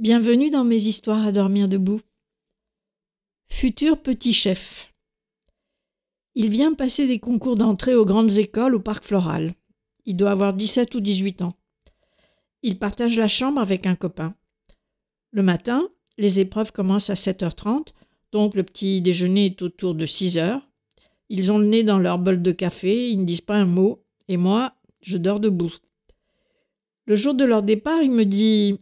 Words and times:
Bienvenue 0.00 0.48
dans 0.48 0.64
mes 0.64 0.84
histoires 0.84 1.26
à 1.26 1.30
dormir 1.30 1.68
debout. 1.68 2.00
Futur 3.50 4.00
petit 4.00 4.32
chef. 4.32 4.94
Il 6.34 6.48
vient 6.48 6.72
passer 6.72 7.06
des 7.06 7.18
concours 7.18 7.56
d'entrée 7.56 7.94
aux 7.94 8.06
grandes 8.06 8.38
écoles 8.38 8.74
au 8.74 8.80
parc 8.80 9.04
floral. 9.04 9.52
Il 10.06 10.16
doit 10.16 10.30
avoir 10.30 10.54
17 10.54 10.94
ou 10.94 11.00
18 11.00 11.42
ans. 11.42 11.52
Il 12.62 12.78
partage 12.78 13.18
la 13.18 13.28
chambre 13.28 13.60
avec 13.60 13.86
un 13.86 13.94
copain. 13.94 14.34
Le 15.32 15.42
matin, 15.42 15.86
les 16.16 16.40
épreuves 16.40 16.72
commencent 16.72 17.10
à 17.10 17.14
7h30, 17.14 17.88
donc 18.32 18.54
le 18.54 18.62
petit 18.62 19.02
déjeuner 19.02 19.44
est 19.44 19.60
autour 19.60 19.94
de 19.94 20.06
6h. 20.06 20.62
Ils 21.28 21.52
ont 21.52 21.58
le 21.58 21.66
nez 21.66 21.82
dans 21.82 21.98
leur 21.98 22.18
bol 22.18 22.40
de 22.40 22.52
café, 22.52 23.10
ils 23.10 23.20
ne 23.20 23.26
disent 23.26 23.42
pas 23.42 23.56
un 23.56 23.66
mot, 23.66 24.02
et 24.28 24.38
moi, 24.38 24.72
je 25.02 25.18
dors 25.18 25.40
debout. 25.40 25.74
Le 27.04 27.16
jour 27.16 27.34
de 27.34 27.44
leur 27.44 27.62
départ, 27.62 28.00
il 28.00 28.12
me 28.12 28.24
dit 28.24 28.80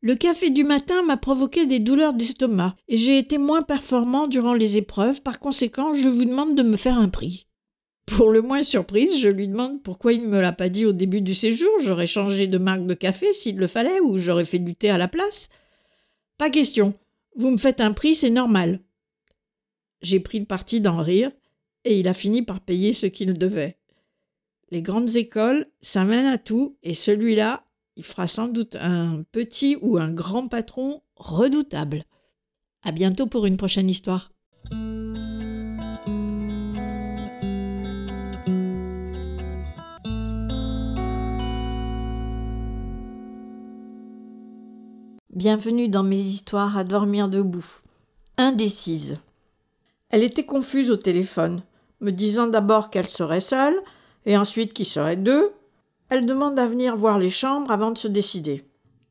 le 0.00 0.14
café 0.14 0.50
du 0.50 0.64
matin 0.64 1.02
m'a 1.02 1.16
provoqué 1.16 1.66
des 1.66 1.80
douleurs 1.80 2.14
d'estomac 2.14 2.76
et 2.86 2.96
j'ai 2.96 3.18
été 3.18 3.36
moins 3.38 3.62
performant 3.62 4.28
durant 4.28 4.54
les 4.54 4.78
épreuves, 4.78 5.22
par 5.22 5.40
conséquent, 5.40 5.94
je 5.94 6.08
vous 6.08 6.24
demande 6.24 6.56
de 6.56 6.62
me 6.62 6.76
faire 6.76 6.98
un 6.98 7.08
prix. 7.08 7.46
Pour 8.06 8.30
le 8.30 8.40
moins 8.40 8.62
surprise, 8.62 9.20
je 9.20 9.28
lui 9.28 9.48
demande 9.48 9.82
pourquoi 9.82 10.12
il 10.12 10.22
ne 10.22 10.28
me 10.28 10.40
l'a 10.40 10.52
pas 10.52 10.68
dit 10.68 10.86
au 10.86 10.92
début 10.92 11.20
du 11.20 11.34
séjour, 11.34 11.70
j'aurais 11.80 12.06
changé 12.06 12.46
de 12.46 12.58
marque 12.58 12.86
de 12.86 12.94
café 12.94 13.32
s'il 13.32 13.58
le 13.58 13.66
fallait, 13.66 14.00
ou 14.00 14.16
j'aurais 14.18 14.46
fait 14.46 14.58
du 14.58 14.74
thé 14.74 14.88
à 14.88 14.98
la 14.98 15.08
place. 15.08 15.50
Pas 16.38 16.48
question. 16.48 16.94
Vous 17.36 17.50
me 17.50 17.58
faites 17.58 17.80
un 17.80 17.92
prix, 17.92 18.14
c'est 18.14 18.30
normal. 18.30 18.80
J'ai 20.00 20.20
pris 20.20 20.38
le 20.38 20.46
parti 20.46 20.80
d'en 20.80 21.02
rire, 21.02 21.30
et 21.84 21.98
il 22.00 22.08
a 22.08 22.14
fini 22.14 22.42
par 22.42 22.60
payer 22.60 22.92
ce 22.92 23.06
qu'il 23.06 23.34
devait. 23.34 23.76
Les 24.70 24.80
grandes 24.80 25.16
écoles, 25.16 25.66
ça 25.80 26.04
mène 26.04 26.26
à 26.26 26.38
tout, 26.38 26.78
et 26.82 26.94
celui-là, 26.94 27.64
il 27.98 28.04
fera 28.04 28.28
sans 28.28 28.46
doute 28.46 28.76
un 28.80 29.24
petit 29.32 29.76
ou 29.82 29.98
un 29.98 30.10
grand 30.10 30.46
patron 30.46 31.02
redoutable. 31.16 32.04
À 32.84 32.92
bientôt 32.92 33.26
pour 33.26 33.44
une 33.44 33.56
prochaine 33.56 33.90
histoire. 33.90 34.30
Bienvenue 45.34 45.88
dans 45.88 46.04
mes 46.04 46.20
histoires 46.20 46.78
à 46.78 46.84
dormir 46.84 47.28
debout. 47.28 47.66
Indécise. 48.36 49.16
Elle 50.10 50.22
était 50.22 50.46
confuse 50.46 50.92
au 50.92 50.96
téléphone, 50.96 51.62
me 52.00 52.12
disant 52.12 52.46
d'abord 52.46 52.90
qu'elle 52.90 53.08
serait 53.08 53.40
seule, 53.40 53.76
et 54.24 54.36
ensuite 54.36 54.72
qu'il 54.72 54.86
serait 54.86 55.16
deux, 55.16 55.50
elle 56.08 56.24
demande 56.24 56.58
à 56.58 56.66
venir 56.66 56.96
voir 56.96 57.18
les 57.18 57.30
chambres 57.30 57.70
avant 57.70 57.90
de 57.90 57.98
se 57.98 58.08
décider. 58.08 58.64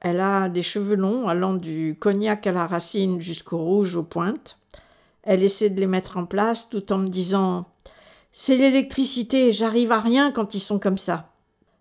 Elle 0.00 0.20
a 0.20 0.48
des 0.48 0.62
cheveux 0.62 0.96
longs 0.96 1.28
allant 1.28 1.54
du 1.54 1.96
cognac 2.00 2.46
à 2.46 2.52
la 2.52 2.66
racine 2.66 3.20
jusqu'au 3.20 3.58
rouge 3.58 3.96
aux 3.96 4.04
pointes. 4.04 4.58
Elle 5.22 5.42
essaie 5.42 5.70
de 5.70 5.80
les 5.80 5.86
mettre 5.86 6.16
en 6.16 6.24
place 6.24 6.68
tout 6.68 6.92
en 6.92 6.98
me 6.98 7.08
disant 7.08 7.66
C'est 8.32 8.56
l'électricité, 8.56 9.52
j'arrive 9.52 9.92
à 9.92 10.00
rien 10.00 10.30
quand 10.30 10.54
ils 10.54 10.60
sont 10.60 10.78
comme 10.78 10.98
ça. 10.98 11.32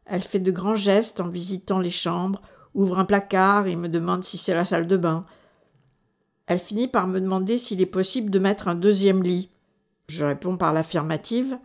Elle 0.06 0.24
fait 0.24 0.40
de 0.40 0.52
grands 0.52 0.76
gestes 0.76 1.22
en 1.22 1.28
visitant 1.28 1.80
les 1.80 1.90
chambres, 1.90 2.42
ouvre 2.74 3.00
un 3.00 3.06
placard 3.06 3.68
et 3.68 3.76
me 3.76 3.88
demande 3.90 4.24
si 4.24 4.38
c'est 4.38 4.56
la 4.56 4.66
salle 4.66 4.88
de 4.88 4.98
bain. 4.98 5.26
Elle 6.48 6.60
finit 6.60 6.88
par 6.88 7.08
me 7.08 7.22
demander 7.22 7.58
s'il 7.58 7.82
est 7.82 7.86
possible 7.86 8.30
de 8.30 8.40
mettre 8.40 8.68
un 8.68 8.76
deuxième 8.76 9.22
lit. 9.22 9.52
Je 10.08 10.26
réponds 10.26 10.58
par 10.58 10.74
l'affirmative. 10.74 11.58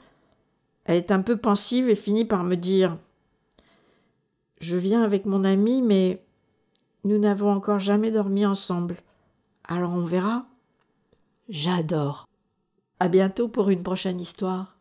Elle 0.84 0.96
est 0.96 1.12
un 1.12 1.22
peu 1.22 1.36
pensive 1.36 1.88
et 1.88 1.94
finit 1.96 2.24
par 2.24 2.42
me 2.42 2.56
dire 2.56 2.98
je 4.62 4.76
viens 4.76 5.02
avec 5.02 5.26
mon 5.26 5.42
ami, 5.44 5.82
mais 5.82 6.24
nous 7.04 7.18
n'avons 7.18 7.50
encore 7.50 7.80
jamais 7.80 8.12
dormi 8.12 8.46
ensemble. 8.46 8.96
Alors 9.64 9.92
on 9.92 10.04
verra. 10.04 10.46
J'adore. 11.48 12.28
À 13.00 13.08
bientôt 13.08 13.48
pour 13.48 13.70
une 13.70 13.82
prochaine 13.82 14.20
histoire. 14.20 14.78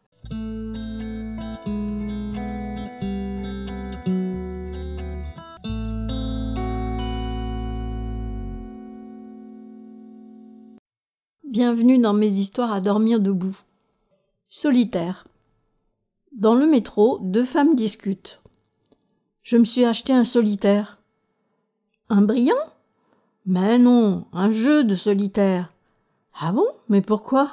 Bienvenue 11.43 11.97
dans 11.97 12.13
mes 12.13 12.31
histoires 12.31 12.71
à 12.71 12.81
dormir 12.81 13.19
debout. 13.19 13.57
Solitaire. 14.47 15.25
Dans 16.31 16.53
le 16.53 16.67
métro, 16.67 17.17
deux 17.21 17.43
femmes 17.43 17.75
discutent. 17.75 18.40
Je 19.43 19.57
me 19.57 19.63
suis 19.63 19.85
acheté 19.85 20.13
un 20.13 20.23
solitaire. 20.23 20.99
Un 22.09 22.21
brillant? 22.21 22.53
Mais 23.45 23.77
non, 23.77 24.25
un 24.33 24.51
jeu 24.51 24.83
de 24.83 24.93
solitaire. 24.93 25.71
Ah 26.39 26.51
bon? 26.51 26.67
Mais 26.89 27.01
pourquoi? 27.01 27.51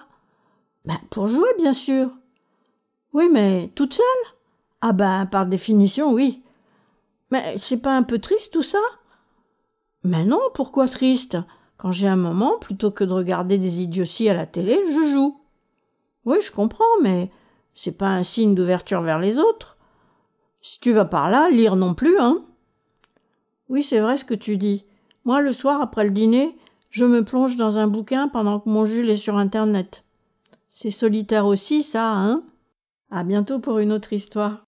Ben 0.85 0.99
pour 1.11 1.29
jouer, 1.29 1.49
bien 1.59 1.73
sûr. 1.73 2.11
Oui, 3.13 3.29
mais 3.33 3.73
toute 3.75 3.95
seule? 3.95 4.05
Ah 4.81 4.93
ben 4.93 5.27
par 5.27 5.47
définition, 5.47 6.13
oui. 6.13 6.43
Mais 7.31 7.57
c'est 7.57 7.79
pas 7.79 7.97
un 7.97 8.03
peu 8.03 8.19
triste 8.19 8.53
tout 8.53 8.63
ça? 8.63 8.79
Mais 10.05 10.25
non, 10.25 10.41
pourquoi 10.55 10.89
triste? 10.89 11.39
Quand 11.79 11.91
j'ai 11.91 12.09
un 12.09 12.17
moment, 12.17 12.59
plutôt 12.59 12.91
que 12.91 13.05
de 13.05 13.13
regarder 13.13 13.57
des 13.57 13.83
idioties 13.83 14.29
à 14.29 14.35
la 14.35 14.47
télé, 14.47 14.79
je 14.93 15.05
joue. 15.07 15.41
Oui, 16.25 16.39
je 16.43 16.53
comprends, 16.53 16.85
mais 17.03 17.31
c'est 17.73 17.93
pas 17.93 18.09
un 18.09 18.23
signe 18.23 18.55
d'ouverture 18.55 19.01
vers 19.01 19.19
les 19.19 19.39
autres. 19.39 19.78
Si 20.61 20.81
tu 20.81 20.93
vas 20.93 21.05
par 21.05 21.31
là, 21.31 21.51
lire 21.51 21.77
non 21.77 21.95
plus, 21.95 22.19
hein 22.19 22.45
Oui, 23.69 23.83
c'est 23.83 24.01
vrai 24.01 24.17
ce 24.17 24.25
que 24.25 24.35
tu 24.35 24.57
dis. 24.57 24.85
Moi, 25.25 25.41
le 25.41 25.53
soir, 25.53 25.81
après 25.81 26.05
le 26.05 26.11
dîner, 26.11 26.57
je 26.91 27.05
me 27.05 27.25
plonge 27.25 27.57
dans 27.57 27.79
un 27.79 27.87
bouquin 27.87 28.29
pendant 28.29 28.61
que 28.61 28.69
mon 28.69 28.85
Jules 28.85 29.11
est 29.11 29.17
sur 29.17 29.37
Internet. 29.37 30.05
C'est 30.69 30.91
solitaire 30.91 31.47
aussi, 31.47 31.83
ça, 31.83 32.13
hein? 32.13 32.43
À 33.11 33.25
bientôt 33.25 33.59
pour 33.59 33.79
une 33.79 33.93
autre 33.93 34.13
histoire. 34.13 34.68